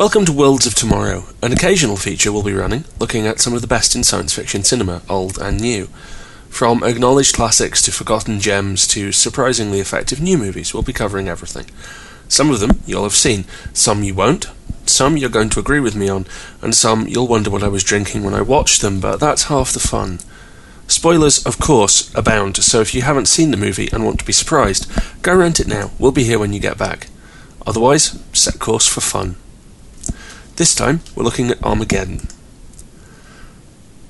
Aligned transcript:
Welcome 0.00 0.24
to 0.24 0.32
Worlds 0.32 0.64
of 0.64 0.74
Tomorrow. 0.74 1.24
An 1.42 1.52
occasional 1.52 1.98
feature 1.98 2.32
we'll 2.32 2.42
be 2.42 2.54
running, 2.54 2.86
looking 2.98 3.26
at 3.26 3.38
some 3.38 3.52
of 3.52 3.60
the 3.60 3.66
best 3.66 3.94
in 3.94 4.02
science 4.02 4.32
fiction 4.32 4.64
cinema, 4.64 5.02
old 5.10 5.36
and 5.36 5.60
new. 5.60 5.88
From 6.48 6.82
acknowledged 6.82 7.34
classics 7.34 7.82
to 7.82 7.92
forgotten 7.92 8.40
gems 8.40 8.88
to 8.88 9.12
surprisingly 9.12 9.78
effective 9.78 10.18
new 10.18 10.38
movies, 10.38 10.72
we'll 10.72 10.82
be 10.82 10.94
covering 10.94 11.28
everything. 11.28 11.66
Some 12.28 12.48
of 12.48 12.60
them 12.60 12.80
you'll 12.86 13.02
have 13.02 13.12
seen, 13.12 13.44
some 13.74 14.02
you 14.02 14.14
won't, 14.14 14.46
some 14.86 15.18
you're 15.18 15.28
going 15.28 15.50
to 15.50 15.60
agree 15.60 15.80
with 15.80 15.94
me 15.94 16.08
on, 16.08 16.24
and 16.62 16.74
some 16.74 17.06
you'll 17.06 17.28
wonder 17.28 17.50
what 17.50 17.62
I 17.62 17.68
was 17.68 17.84
drinking 17.84 18.24
when 18.24 18.32
I 18.32 18.40
watched 18.40 18.80
them, 18.80 19.00
but 19.00 19.20
that's 19.20 19.44
half 19.44 19.70
the 19.70 19.80
fun. 19.80 20.20
Spoilers, 20.86 21.44
of 21.44 21.58
course, 21.58 22.10
abound, 22.14 22.56
so 22.56 22.80
if 22.80 22.94
you 22.94 23.02
haven't 23.02 23.28
seen 23.28 23.50
the 23.50 23.58
movie 23.58 23.90
and 23.92 24.06
want 24.06 24.18
to 24.20 24.24
be 24.24 24.32
surprised, 24.32 24.90
go 25.20 25.36
rent 25.36 25.60
it 25.60 25.68
now. 25.68 25.90
We'll 25.98 26.10
be 26.10 26.24
here 26.24 26.38
when 26.38 26.54
you 26.54 26.58
get 26.58 26.78
back. 26.78 27.08
Otherwise, 27.66 28.18
set 28.32 28.58
course 28.58 28.86
for 28.86 29.02
fun. 29.02 29.36
This 30.60 30.74
time, 30.74 31.00
we're 31.16 31.24
looking 31.24 31.50
at 31.50 31.64
Armageddon. 31.64 32.28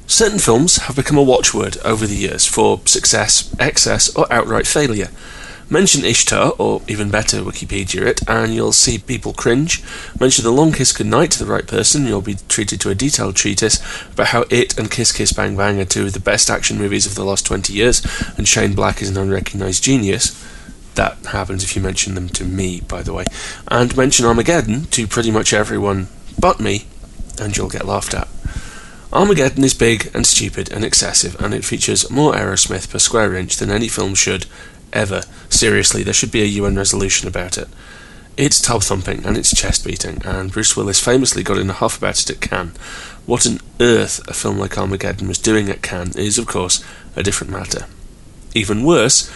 Certain 0.09 0.41
films 0.41 0.79
have 0.79 0.97
become 0.97 1.17
a 1.17 1.23
watchword 1.23 1.77
over 1.85 2.09
the 2.09 2.17
years 2.17 2.45
for 2.45 2.81
success, 2.87 3.55
excess, 3.61 4.13
or 4.17 4.27
outright 4.33 4.67
failure. 4.67 5.11
Mention 5.71 6.05
Ishtar, 6.05 6.55
or 6.59 6.83
even 6.89 7.09
better, 7.09 7.43
Wikipedia 7.43 8.05
it, 8.05 8.29
and 8.29 8.53
you'll 8.53 8.73
see 8.73 8.99
people 8.99 9.33
cringe. 9.33 9.81
Mention 10.19 10.43
The 10.43 10.51
Long 10.51 10.73
Kiss 10.73 10.91
Goodnight 10.91 11.31
to 11.31 11.39
the 11.39 11.49
right 11.49 11.69
person, 11.69 12.07
you'll 12.07 12.21
be 12.21 12.39
treated 12.49 12.81
to 12.81 12.91
a 12.91 12.97
detailed 12.97 13.37
treatise 13.37 13.81
about 14.13 14.27
how 14.27 14.45
it 14.51 14.77
and 14.77 14.91
Kiss 14.91 15.13
Kiss 15.13 15.33
Bang 15.33 15.57
Bang 15.57 15.79
are 15.79 15.85
two 15.85 16.07
of 16.07 16.15
the 16.15 16.19
best 16.19 16.51
action 16.51 16.79
movies 16.79 17.07
of 17.07 17.15
the 17.15 17.25
last 17.25 17.47
20 17.47 17.73
years, 17.73 18.05
and 18.37 18.49
Shane 18.49 18.75
Black 18.75 19.01
is 19.01 19.09
an 19.09 19.17
unrecognised 19.17 19.85
genius. 19.85 20.35
That 21.01 21.25
happens 21.29 21.65
if 21.65 21.75
you 21.75 21.81
mention 21.81 22.15
them 22.15 22.29
to 22.29 22.45
me, 22.45 22.83
by 22.83 23.03
the 23.03 23.15
way. 23.15 23.25
And 23.69 23.97
mention 23.97 24.27
Armageddon 24.27 24.85
to 24.89 25.07
pretty 25.07 25.31
much 25.31 25.55
everyone 25.55 26.09
but 26.39 26.61
me, 26.61 26.85
and 27.41 27.57
you'll 27.57 27.71
get 27.71 27.87
laughed 27.87 28.13
at. 28.13 28.29
Armageddon 29.11 29.65
is 29.65 29.73
big 29.73 30.11
and 30.13 30.27
stupid 30.27 30.71
and 30.71 30.85
excessive, 30.85 31.41
and 31.41 31.55
it 31.55 31.65
features 31.65 32.11
more 32.11 32.35
Aerosmith 32.35 32.91
per 32.91 32.99
square 32.99 33.35
inch 33.35 33.57
than 33.57 33.71
any 33.71 33.89
film 33.89 34.15
should, 34.15 34.45
ever. 34.93 35.23
Seriously, 35.49 36.03
there 36.03 36.13
should 36.13 36.33
be 36.33 36.43
a 36.43 36.57
UN 36.61 36.77
resolution 36.77 37.27
about 37.27 37.57
it. 37.57 37.69
It's 38.37 38.61
tub 38.61 38.83
thumping 38.83 39.25
and 39.25 39.39
it's 39.39 39.59
chest 39.59 39.87
beating, 39.87 40.21
and 40.27 40.53
Bruce 40.53 40.77
Willis 40.77 41.03
famously 41.03 41.43
got 41.43 41.57
in 41.57 41.71
a 41.71 41.73
huff 41.73 41.97
about 41.97 42.21
it 42.21 42.29
at 42.29 42.43
Cannes. 42.43 42.77
What 43.25 43.47
on 43.47 43.61
earth 43.81 44.21
a 44.29 44.35
film 44.35 44.59
like 44.59 44.77
Armageddon 44.77 45.29
was 45.29 45.39
doing 45.39 45.71
at 45.71 45.81
Cannes 45.81 46.17
is, 46.17 46.37
of 46.37 46.47
course, 46.47 46.85
a 47.17 47.23
different 47.23 47.55
matter. 47.55 47.87
Even 48.55 48.85
worse, 48.85 49.31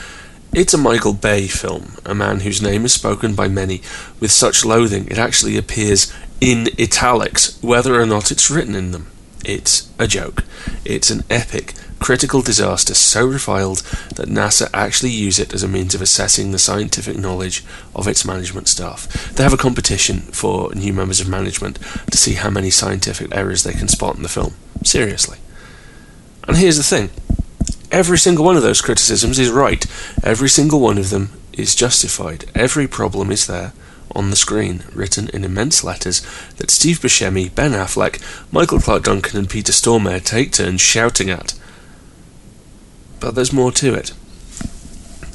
it's 0.55 0.74
a 0.74 0.78
Michael 0.78 1.14
Bay 1.14 1.48
film, 1.48 1.97
a 2.06 2.14
man 2.14 2.41
whose 2.41 2.62
name 2.62 2.84
is 2.84 2.92
spoken 2.92 3.34
by 3.34 3.48
many 3.48 3.83
with 4.20 4.30
such 4.30 4.64
loathing 4.64 5.06
it 5.08 5.19
actually 5.19 5.56
appears 5.56 6.12
in 6.41 6.69
italics, 6.78 7.61
whether 7.62 8.00
or 8.00 8.06
not 8.06 8.30
it's 8.30 8.50
written 8.50 8.74
in 8.74 8.92
them. 8.92 9.11
It's 9.44 9.91
a 9.98 10.06
joke. 10.06 10.44
It's 10.84 11.11
an 11.11 11.22
epic, 11.28 11.74
critical 11.98 12.41
disaster 12.41 12.94
so 12.94 13.27
reviled 13.27 13.78
that 14.14 14.28
NASA 14.28 14.69
actually 14.72 15.11
use 15.11 15.38
it 15.38 15.52
as 15.52 15.62
a 15.62 15.69
means 15.69 15.94
of 15.94 16.02
assessing 16.02 16.52
the 16.52 16.58
scientific 16.58 17.16
knowledge 17.16 17.64
of 17.94 18.06
its 18.06 18.24
management 18.24 18.68
staff. 18.68 19.34
They 19.34 19.42
have 19.42 19.52
a 19.52 19.58
competition 19.58 20.20
for 20.20 20.74
new 20.74 20.92
members 20.92 21.20
of 21.20 21.28
management 21.28 21.78
to 22.11 22.16
see 22.16 22.34
how 22.34 22.50
many 22.50 22.70
scientific 22.70 23.34
errors 23.34 23.62
they 23.64 23.72
can 23.72 23.89
spot 23.89 24.16
in 24.16 24.22
the 24.22 24.28
film. 24.28 24.55
Seriously. 24.84 25.39
And 26.46 26.56
here's 26.56 26.77
the 26.77 26.83
thing 26.83 27.11
every 27.90 28.18
single 28.18 28.44
one 28.44 28.56
of 28.56 28.62
those 28.62 28.80
criticisms 28.80 29.38
is 29.38 29.50
right, 29.50 29.84
every 30.22 30.48
single 30.48 30.80
one 30.80 30.98
of 30.98 31.10
them 31.10 31.30
is 31.52 31.74
justified, 31.74 32.44
every 32.54 32.88
problem 32.88 33.30
is 33.30 33.46
there 33.46 33.72
on 34.14 34.30
the 34.30 34.36
screen, 34.36 34.84
written 34.92 35.28
in 35.30 35.45
immense 35.45 35.83
letters 35.83 36.20
that 36.56 36.70
Steve 36.70 37.00
Buscemi, 37.00 37.52
Ben 37.55 37.73
Affleck, 37.73 38.20
Michael 38.52 38.78
Clarke 38.78 39.05
Duncan, 39.05 39.39
and 39.39 39.50
Peter 39.50 39.73
Stormare 39.73 40.23
take 40.23 40.52
turns 40.52 40.80
shouting 40.80 41.30
at. 41.30 41.55
But 43.20 43.34
there's 43.34 43.52
more 43.52 43.73
to 43.73 43.94
it. 43.94 44.12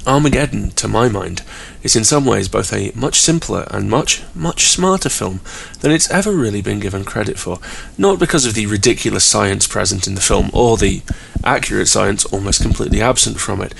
Armageddon, 0.09 0.71
to 0.71 0.87
my 0.87 1.07
mind, 1.07 1.43
is 1.83 1.95
in 1.95 2.03
some 2.03 2.25
ways 2.25 2.47
both 2.47 2.73
a 2.73 2.91
much 2.95 3.19
simpler 3.19 3.67
and 3.69 3.91
much, 3.91 4.23
much 4.33 4.67
smarter 4.67 5.07
film 5.07 5.39
than 5.81 5.91
it's 5.91 6.09
ever 6.09 6.31
really 6.31 6.63
been 6.63 6.79
given 6.79 7.05
credit 7.05 7.37
for. 7.37 7.59
Not 7.95 8.17
because 8.17 8.43
of 8.47 8.55
the 8.55 8.65
ridiculous 8.65 9.23
science 9.23 9.67
present 9.67 10.07
in 10.07 10.15
the 10.15 10.21
film, 10.21 10.49
or 10.51 10.77
the 10.77 11.03
accurate 11.43 11.87
science 11.87 12.25
almost 12.25 12.63
completely 12.63 13.01
absent 13.01 13.39
from 13.39 13.61
it, 13.61 13.75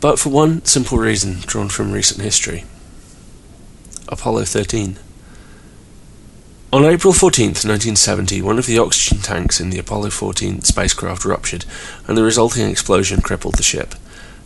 but 0.00 0.18
for 0.18 0.30
one 0.30 0.64
simple 0.64 0.96
reason 0.96 1.40
drawn 1.40 1.68
from 1.68 1.92
recent 1.92 2.22
history. 2.22 2.64
Apollo 4.08 4.44
13. 4.44 4.96
On 6.72 6.84
April 6.86 7.12
14, 7.12 7.48
1970, 7.48 8.40
one 8.40 8.58
of 8.58 8.64
the 8.64 8.78
oxygen 8.78 9.18
tanks 9.18 9.60
in 9.60 9.68
the 9.68 9.78
Apollo 9.78 10.10
14 10.10 10.62
spacecraft 10.62 11.26
ruptured, 11.26 11.66
and 12.08 12.16
the 12.16 12.22
resulting 12.22 12.66
explosion 12.66 13.20
crippled 13.20 13.56
the 13.56 13.62
ship. 13.62 13.94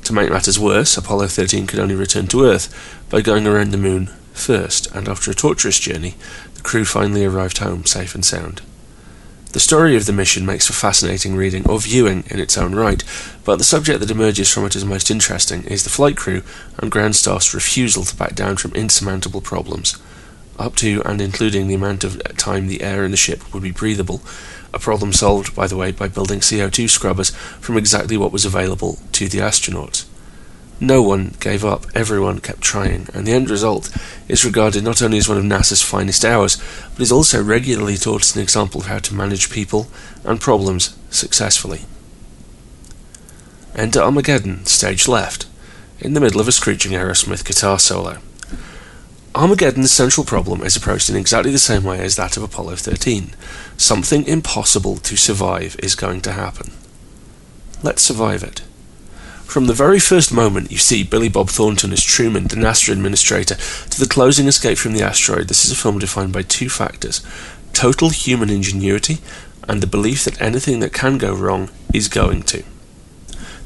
To 0.05 0.13
make 0.13 0.31
matters 0.31 0.59
worse, 0.59 0.97
Apollo 0.97 1.29
13 1.29 1.67
could 1.67 1.79
only 1.79 1.95
return 1.95 2.27
to 2.29 2.45
Earth 2.45 3.05
by 3.11 3.21
going 3.21 3.47
around 3.47 3.71
the 3.71 3.77
Moon 3.77 4.07
first, 4.33 4.93
and 4.95 5.09
after 5.09 5.31
a 5.31 5.35
torturous 5.35 5.79
journey, 5.79 6.15
the 6.55 6.63
crew 6.63 6.85
finally 6.85 7.25
arrived 7.25 7.59
home 7.59 7.85
safe 7.85 8.15
and 8.15 8.25
sound. 8.25 8.63
The 9.53 9.61
story 9.61 9.97
of 9.97 10.07
the 10.07 10.13
mission 10.13 10.47
makes 10.47 10.69
for 10.69 10.73
fascinating 10.73 11.35
reading 11.35 11.69
or 11.69 11.81
viewing 11.81 12.23
in 12.29 12.39
its 12.39 12.57
own 12.57 12.75
right, 12.75 13.03
but 13.45 13.57
the 13.57 13.65
subject 13.65 13.99
that 13.99 14.11
emerges 14.11 14.49
from 14.49 14.65
it 14.65 14.77
as 14.77 14.85
most 14.85 15.11
interesting 15.11 15.65
is 15.65 15.83
the 15.83 15.91
flight 15.91 16.17
crew 16.17 16.43
and 16.79 16.91
ground 16.91 17.17
staff's 17.17 17.53
refusal 17.53 18.05
to 18.05 18.17
back 18.17 18.37
down 18.37 18.57
from 18.57 18.73
insurmountable 18.75 19.41
problems, 19.41 19.99
up 20.61 20.77
to 20.77 21.03
and 21.05 21.21
including 21.21 21.69
the 21.69 21.75
amount 21.75 22.05
of 22.05 22.23
time 22.37 22.69
the 22.69 22.83
air 22.83 23.05
in 23.05 23.11
the 23.11 23.17
ship 23.17 23.53
would 23.53 23.63
be 23.63 23.71
breathable, 23.71 24.23
a 24.73 24.79
problem 24.79 25.13
solved, 25.13 25.55
by 25.55 25.67
the 25.67 25.77
way, 25.77 25.91
by 25.91 26.09
building 26.09 26.41
CO2 26.41 26.89
scrubbers 26.89 27.31
from 27.61 27.77
exactly 27.77 28.17
what 28.17 28.33
was 28.33 28.45
available 28.45 28.99
to 29.13 29.29
the 29.29 29.39
astronauts. 29.39 30.07
No 30.83 31.03
one 31.03 31.35
gave 31.41 31.63
up, 31.63 31.85
everyone 31.95 32.39
kept 32.39 32.63
trying, 32.63 33.09
and 33.13 33.27
the 33.27 33.33
end 33.33 33.51
result 33.51 33.95
is 34.29 34.47
regarded 34.47 34.83
not 34.83 35.03
only 35.03 35.19
as 35.19 35.29
one 35.29 35.37
of 35.37 35.45
NASA's 35.45 35.83
finest 35.83 36.25
hours, 36.25 36.57
but 36.93 37.03
is 37.03 37.13
also 37.13 37.43
regularly 37.43 37.97
taught 37.97 38.23
as 38.23 38.35
an 38.35 38.43
example 38.43 38.81
of 38.81 38.87
how 38.87 38.99
to 38.99 39.15
manage 39.15 39.51
people 39.51 39.89
and 40.25 40.41
problems 40.41 40.97
successfully. 41.11 41.83
Enter 43.75 44.01
Armageddon, 44.01 44.65
stage 44.65 45.07
left, 45.07 45.47
in 45.99 46.15
the 46.15 46.21
middle 46.21 46.41
of 46.41 46.49
a 46.49 46.53
screeching 46.53 46.93
Aerosmith 46.93 47.45
guitar 47.45 47.79
solo. 47.79 48.19
Armageddon's 49.33 49.93
central 49.93 50.27
problem 50.27 50.61
is 50.63 50.75
approached 50.75 51.09
in 51.09 51.15
exactly 51.15 51.53
the 51.53 51.59
same 51.59 51.85
way 51.85 52.01
as 52.01 52.17
that 52.17 52.37
of 52.37 52.43
Apollo 52.43 52.77
13. 52.77 53.31
Something 53.77 54.27
impossible 54.27 54.97
to 54.97 55.17
survive 55.17 55.77
is 55.81 55.95
going 55.95 56.21
to 56.23 56.33
happen. 56.33 56.73
Let's 57.81 58.03
survive 58.03 58.43
it. 58.43 58.63
From 59.45 59.67
the 59.67 59.73
very 59.73 60.01
first 60.01 60.33
moment 60.33 60.73
you 60.73 60.79
see 60.79 61.05
Billy 61.05 61.29
Bob 61.29 61.49
Thornton 61.49 61.93
as 61.93 62.03
Truman, 62.03 62.49
the 62.49 62.57
NASA 62.57 62.93
administrator, 62.93 63.55
to 63.55 64.01
the 64.01 64.09
closing 64.09 64.49
escape 64.49 64.79
from 64.79 64.95
the 64.95 65.03
asteroid, 65.03 65.47
this 65.47 65.65
is 65.65 65.71
a 65.71 65.77
film 65.77 66.01
defined 66.01 66.33
by 66.33 66.43
two 66.43 66.69
factors 66.69 67.25
total 67.73 68.11
human 68.11 68.51
ingenuity 68.51 69.19
and 69.69 69.81
the 69.81 69.87
belief 69.87 70.25
that 70.25 70.41
anything 70.43 70.81
that 70.81 70.93
can 70.93 71.19
go 71.19 71.33
wrong 71.33 71.71
is 71.95 72.09
going 72.09 72.43
to. 72.43 72.65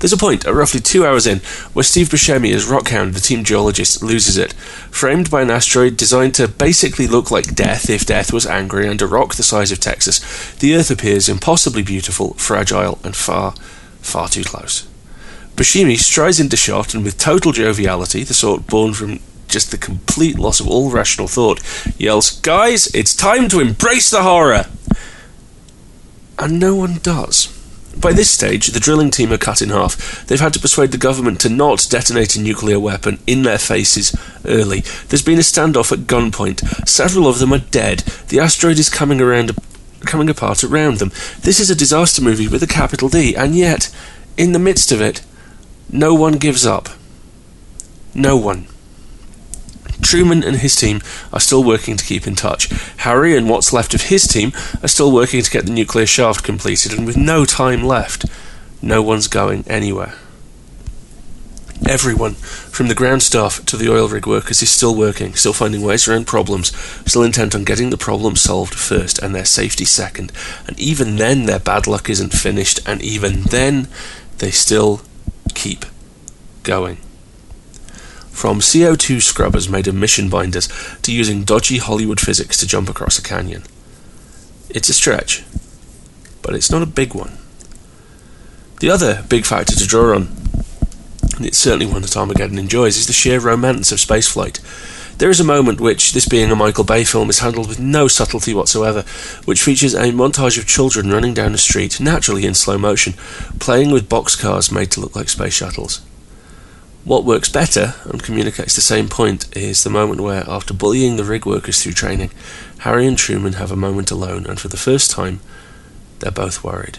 There's 0.05 0.13
a 0.13 0.19
point, 0.19 0.45
at 0.45 0.53
roughly 0.53 0.81
two 0.81 1.07
hours 1.07 1.27
in, 1.27 1.39
where 1.73 1.83
Steve 1.83 2.11
Buscemi 2.11 2.53
as 2.53 2.67
Rockhound, 2.67 3.15
the 3.15 3.21
team 3.21 3.43
geologist, 3.43 4.03
loses 4.03 4.37
it. 4.37 4.53
Framed 4.53 5.31
by 5.31 5.41
an 5.41 5.51
asteroid 5.51 5.97
designed 5.97 6.35
to 6.35 6.47
basically 6.47 7.07
look 7.07 7.31
like 7.31 7.55
death 7.55 7.89
if 7.89 8.05
death 8.05 8.31
was 8.31 8.45
angry 8.45 8.87
and 8.87 9.01
a 9.01 9.07
rock 9.07 9.37
the 9.37 9.43
size 9.43 9.73
of 9.73 9.81
Texas, 9.81 10.55
the 10.57 10.75
Earth 10.75 10.91
appears 10.91 11.27
impossibly 11.27 11.83
beautiful, 11.83 12.35
fragile, 12.35 12.99
and 13.03 13.17
far, 13.17 13.53
far 14.03 14.29
too 14.29 14.45
close. 14.45 14.87
Buscemi 15.57 15.97
strides 15.97 16.39
into 16.39 16.59
shot 16.59 16.93
and 16.93 17.03
with 17.03 17.17
total 17.17 17.53
joviality, 17.53 18.25
the 18.25 18.35
sort 18.35 18.67
born 18.67 18.93
from 18.93 19.21
just 19.49 19.71
the 19.71 19.79
complete 19.79 20.39
loss 20.39 20.61
of 20.61 20.69
all 20.69 20.91
rational 20.91 21.29
thought, 21.29 21.63
yells, 21.99 22.39
Guys, 22.41 22.95
it's 22.95 23.17
time 23.17 23.49
to 23.49 23.61
embrace 23.61 24.11
the 24.11 24.23
horror! 24.23 24.67
And 26.39 26.61
no 26.61 26.75
one 26.75 26.99
does. 26.99 27.54
By 28.05 28.13
this 28.13 28.31
stage, 28.31 28.67
the 28.67 28.81
drilling 28.81 29.11
team 29.11 29.33
are 29.33 29.39
cut 29.39 29.63
in 29.63 29.71
half. 29.71 30.27
They've 30.27 30.39
had 30.39 30.53
to 30.53 30.61
persuade 30.61 30.93
the 30.93 30.99
government 30.99 31.41
to 31.41 31.49
not 31.49 31.87
detonate 31.89 32.37
a 32.37 32.41
nuclear 32.41 32.79
weapon 32.79 33.19
in 33.27 33.45
their 33.45 33.57
faces 33.57 34.15
early. 34.45 34.81
There's 35.09 35.23
been 35.23 35.39
a 35.39 35.41
standoff 35.41 35.91
at 35.91 36.01
gunpoint. 36.01 36.87
Several 36.87 37.27
of 37.27 37.39
them 37.39 37.55
are 37.55 37.61
dead. 37.61 38.01
The 38.29 38.41
asteroid 38.41 38.79
is 38.79 38.91
coming 38.91 39.23
around 39.23 39.53
coming 40.03 40.29
apart 40.29 40.63
around 40.63 40.99
them. 40.99 41.13
This 41.41 41.59
is 41.59 41.71
a 41.71 41.75
disaster 41.75 42.21
movie 42.21 42.47
with 42.47 42.63
a 42.63 42.67
capital 42.67 43.09
D, 43.09 43.35
and 43.35 43.57
yet, 43.57 43.89
in 44.37 44.53
the 44.53 44.59
midst 44.59 44.93
of 44.93 45.01
it, 45.01 45.23
no 45.91 46.13
one 46.13 46.35
gives 46.35 46.67
up. 46.67 46.91
No 48.15 48.37
one. 48.37 48.67
Truman 50.03 50.43
and 50.43 50.57
his 50.57 50.77
team 50.77 51.01
are 51.33 51.41
still 51.41 51.65
working 51.65 51.97
to 51.97 52.05
keep 52.05 52.27
in 52.27 52.35
touch. 52.35 52.69
Harry 52.99 53.37
and 53.37 53.49
what's 53.49 53.73
left 53.73 53.95
of 53.95 54.03
his 54.03 54.27
team 54.27 54.53
are 54.83 54.89
still 54.89 55.13
working 55.13 55.43
to 55.43 55.51
get 55.51 55.67
the 55.67 55.73
nuclear 55.73 56.07
shaft 56.07 56.45
completed, 56.45 56.93
and 56.93 57.07
with 57.07 57.17
no 57.17 57.45
time 57.45 57.83
left, 57.83 58.27
no 58.83 59.03
one's 59.03 59.29
going 59.29 59.65
anywhere. 59.67 60.15
Everyone, 61.87 62.35
from 62.35 62.89
the 62.89 62.95
ground 62.95 63.23
staff 63.23 63.65
to 63.67 63.77
the 63.77 63.93
oil 63.93 64.09
rig 64.09 64.27
workers, 64.27 64.63
is 64.63 64.71
still 64.71 64.95
working, 64.95 65.35
still 65.35 65.53
finding 65.53 65.83
ways 65.83 66.09
around 66.09 66.27
problems, 66.27 66.75
still 67.05 67.23
intent 67.23 67.55
on 67.55 67.65
getting 67.65 67.91
the 67.91 67.99
problem 67.99 68.37
solved 68.37 68.75
first 68.75 69.19
and 69.19 69.35
their 69.35 69.45
safety 69.45 69.85
second. 69.85 70.33
And 70.67 70.79
even 70.81 71.17
then, 71.17 71.45
their 71.45 71.59
bad 71.59 71.87
luck 71.87 72.09
isn't 72.09 72.33
finished, 72.33 72.81
and 72.87 73.03
even 73.03 73.43
then, 73.43 73.89
they 74.39 74.51
still 74.51 75.03
keep 75.55 75.85
going. 76.63 76.99
From 78.35 78.61
CO2 78.61 79.23
scrubbers 79.23 79.69
made 79.69 79.87
of 79.87 79.95
mission 79.95 80.29
binders 80.29 80.69
to 81.03 81.13
using 81.13 81.45
dodgy 81.45 81.79
Hollywood 81.79 82.21
physics 82.21 82.59
to 82.59 82.67
jump 82.67 82.91
across 82.91 83.19
a 83.19 83.23
canyon. 83.23 83.63
It's 84.69 84.91
a 84.91 84.95
stretch, 84.95 85.45
but 86.43 86.55
it's 86.55 86.71
not 86.71 86.83
a 86.83 86.87
big 86.87 87.15
one. 87.15 87.39
The 88.81 88.91
other 88.91 89.25
big 89.29 89.47
factor 89.47 89.75
to 89.77 89.87
draw 89.87 90.15
on 90.15 90.29
and 91.37 91.47
it's 91.47 91.59
certainly 91.59 91.87
one 91.87 92.03
that 92.03 92.17
Armageddon 92.17 92.59
enjoys, 92.59 92.97
is 92.97 93.07
the 93.07 93.13
sheer 93.13 93.41
romance 93.41 93.91
of 93.93 93.99
spaceflight. 93.99 94.61
There 95.19 95.31
is 95.31 95.41
a 95.41 95.45
moment 95.45 95.81
which, 95.81 96.13
this 96.13 96.27
being 96.27 96.51
a 96.51 96.57
Michael 96.57 96.85
Bay 96.85 97.05
film, 97.05 97.31
is 97.31 97.39
handled 97.39 97.69
with 97.69 97.79
no 97.79 98.09
subtlety 98.09 98.55
whatsoever, 98.55 99.05
which 99.45 99.63
features 99.63 99.95
a 99.95 100.13
montage 100.13 100.59
of 100.59 100.67
children 100.67 101.11
running 101.11 101.35
down 101.35 101.55
a 101.55 101.59
street, 101.59 102.01
naturally 102.01 102.47
in 102.47 102.55
slow 102.55 102.79
motion, 102.79 103.15
playing 103.59 103.91
with 103.91 104.09
boxcars 104.09 104.73
made 104.73 104.91
to 104.93 105.01
look 105.01 105.15
like 105.15 105.29
space 105.29 105.55
shuttles. 105.55 106.01
What 107.05 107.27
works 107.27 107.51
better, 107.51 107.95
and 108.05 108.23
communicates 108.23 108.75
the 108.75 108.81
same 108.81 109.09
point, 109.09 109.55
is 109.55 109.85
the 109.85 109.91
moment 109.91 110.23
where, 110.23 110.49
after 110.49 110.73
bullying 110.73 111.17
the 111.17 111.25
rig 111.25 111.45
workers 111.45 111.83
through 111.83 111.93
training, 111.93 112.31
Harry 112.79 113.07
and 113.07 113.19
Truman 113.19 113.55
have 113.55 113.71
a 113.71 113.77
moment 113.77 114.11
alone, 114.11 114.47
and 114.47 114.59
for 114.59 114.69
the 114.69 114.79
first 114.79 115.11
time, 115.11 115.41
they're 116.21 116.31
both 116.31 116.65
worried. 116.65 116.99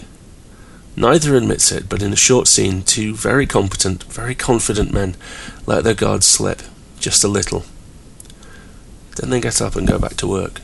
Neither 0.95 1.35
admits 1.35 1.71
it, 1.71 1.89
but 1.89 2.03
in 2.03 2.13
a 2.13 2.17
short 2.17 2.47
scene, 2.47 2.83
two 2.83 3.15
very 3.15 3.47
competent, 3.47 4.03
very 4.03 4.35
confident 4.35 4.93
men 4.93 5.15
let 5.65 5.83
their 5.83 5.95
guards 5.95 6.27
slip, 6.27 6.61
just 6.99 7.23
a 7.23 7.27
little. 7.27 7.65
Then 9.15 9.31
they 9.31 9.41
get 9.41 9.59
up 9.59 9.75
and 9.75 9.87
go 9.87 9.97
back 9.97 10.17
to 10.17 10.27
work. 10.27 10.61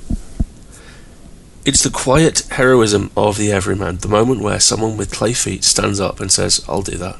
It's 1.66 1.82
the 1.82 1.90
quiet 1.90 2.42
heroism 2.52 3.10
of 3.18 3.38
the 3.38 3.52
everyman, 3.52 3.98
the 3.98 4.08
moment 4.08 4.42
where 4.42 4.60
someone 4.60 4.98
with 4.98 5.12
clay 5.12 5.34
feet 5.34 5.64
stands 5.64 6.00
up 6.00 6.20
and 6.20 6.32
says, 6.32 6.64
I'll 6.70 6.84
do 6.84 6.98
that. 6.98 7.18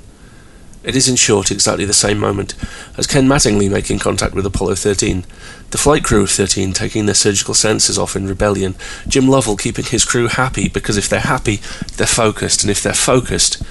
It 0.84 0.96
is, 0.96 1.08
in 1.08 1.16
short, 1.16 1.52
exactly 1.52 1.86
the 1.86 1.94
same 1.94 2.18
moment 2.18 2.56
as 2.98 3.06
Ken 3.06 3.28
Mattingly 3.28 3.70
making 3.70 4.00
contact 4.00 4.34
with 4.34 4.46
Apollo 4.46 4.76
13, 4.76 5.26
the 5.70 5.78
flight 5.78 6.04
crew 6.04 6.24
of 6.24 6.32
13 6.32 6.74
taking 6.74 7.06
their 7.06 7.16
surgical 7.16 7.54
sensors 7.54 7.98
off 8.00 8.16
in 8.16 8.28
rebellion, 8.28 8.76
Jim 9.08 9.28
Lovell 9.28 9.58
keeping 9.58 9.86
his 9.86 10.06
crew 10.06 10.28
happy 10.28 10.68
because 10.68 10.98
if 10.98 11.08
they're 11.08 11.20
happy, 11.20 11.58
they're 11.98 12.08
focused, 12.08 12.64
and 12.64 12.72
if 12.72 12.82
they're 12.82 12.94
focused, 12.94 13.62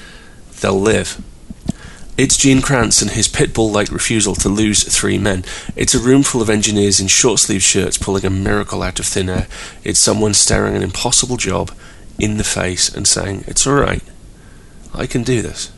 they'll 0.60 0.80
live. 0.80 1.20
It's 2.16 2.36
Gene 2.36 2.60
Kranz 2.60 3.00
and 3.00 3.12
his 3.12 3.28
pitbull 3.28 3.72
like 3.72 3.90
refusal 3.90 4.34
to 4.36 4.48
lose 4.48 4.84
three 4.84 5.18
men. 5.18 5.42
It's 5.74 5.94
a 5.94 5.98
room 5.98 6.22
full 6.22 6.42
of 6.42 6.50
engineers 6.50 7.00
in 7.00 7.08
short 7.08 7.40
sleeved 7.40 7.62
shirts 7.62 7.96
pulling 7.96 8.26
a 8.26 8.30
miracle 8.30 8.82
out 8.82 9.00
of 9.00 9.06
thin 9.06 9.30
air. 9.30 9.48
It's 9.84 9.98
someone 9.98 10.34
staring 10.34 10.76
an 10.76 10.82
impossible 10.82 11.38
job 11.38 11.72
in 12.18 12.36
the 12.36 12.44
face 12.44 12.94
and 12.94 13.08
saying, 13.08 13.44
It's 13.46 13.66
alright, 13.66 14.02
I 14.92 15.06
can 15.06 15.22
do 15.22 15.40
this. 15.40 15.72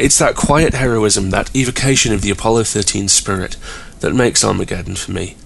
It's 0.00 0.18
that 0.18 0.34
quiet 0.34 0.72
heroism, 0.72 1.28
that 1.28 1.54
evocation 1.54 2.14
of 2.14 2.22
the 2.22 2.30
Apollo 2.30 2.64
13 2.64 3.06
spirit, 3.08 3.58
that 4.00 4.14
makes 4.14 4.42
Armageddon 4.42 4.96
for 4.96 5.12
me. 5.12 5.36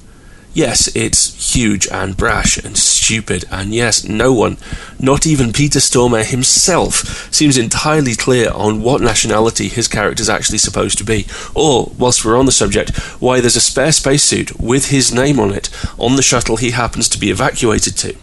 Yes, 0.52 0.94
it's 0.94 1.52
huge 1.52 1.88
and 1.88 2.16
brash 2.16 2.56
and 2.58 2.78
stupid, 2.78 3.44
and 3.50 3.74
yes, 3.74 4.04
no 4.04 4.32
one, 4.32 4.56
not 5.00 5.26
even 5.26 5.52
Peter 5.52 5.80
Stormare 5.80 6.24
himself, 6.24 7.34
seems 7.34 7.58
entirely 7.58 8.14
clear 8.14 8.52
on 8.52 8.80
what 8.80 9.00
nationality 9.00 9.66
his 9.66 9.88
character's 9.88 10.28
actually 10.28 10.58
supposed 10.58 10.98
to 10.98 11.04
be, 11.04 11.26
or, 11.56 11.92
whilst 11.98 12.24
we're 12.24 12.38
on 12.38 12.46
the 12.46 12.52
subject, 12.52 12.96
why 13.20 13.40
there's 13.40 13.56
a 13.56 13.60
spare 13.60 13.90
spacesuit 13.90 14.60
with 14.60 14.90
his 14.90 15.12
name 15.12 15.40
on 15.40 15.50
it 15.52 15.68
on 15.98 16.14
the 16.14 16.22
shuttle 16.22 16.58
he 16.58 16.70
happens 16.70 17.08
to 17.08 17.18
be 17.18 17.28
evacuated 17.30 17.96
to. 17.96 18.16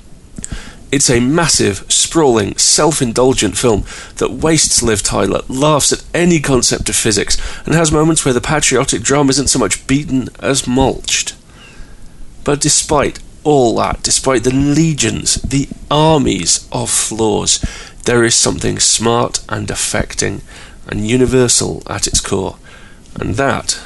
It's 0.94 1.10
a 1.10 1.20
massive, 1.20 1.86
sprawling, 2.12 2.58
self 2.58 3.02
indulgent 3.02 3.58
film 3.58 3.86
that 4.18 4.34
wastes 4.34 4.84
Liv 4.84 5.02
Tyler, 5.02 5.40
laughs 5.48 5.94
at 5.94 6.04
any 6.14 6.42
concept 6.42 6.90
of 6.90 6.96
physics, 6.98 7.38
and 7.66 7.74
has 7.74 7.90
moments 7.90 8.26
where 8.26 8.34
the 8.34 8.42
patriotic 8.42 9.02
drum 9.02 9.30
isn't 9.30 9.48
so 9.48 9.58
much 9.58 9.88
beaten 9.88 10.28
as 10.42 10.68
mulched. 10.68 11.34
But 12.44 12.60
despite 12.60 13.20
all 13.46 13.78
that, 13.78 14.04
despite 14.04 14.44
the 14.44 14.54
legions, 14.54 15.36
the 15.36 15.70
armies 15.90 16.68
of 16.70 16.90
flaws, 16.90 17.64
there 18.04 18.26
is 18.26 18.36
something 18.36 18.78
smart 18.80 19.42
and 19.48 19.72
affecting 19.72 20.42
and 20.88 21.08
universal 21.08 21.82
at 21.88 22.08
its 22.08 22.20
core, 22.20 22.58
and 23.22 23.36
that 23.36 23.80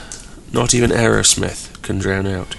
not 0.51 0.73
even 0.73 0.89
Aerosmith 0.89 1.79
can 1.83 1.99
drown 1.99 2.25
out. 2.25 2.55